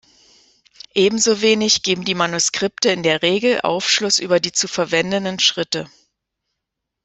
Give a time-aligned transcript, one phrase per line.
[0.95, 5.91] Ebenso wenig geben die Manuskripte in der Regel Aufschluss über die zu verwendenden Schritte.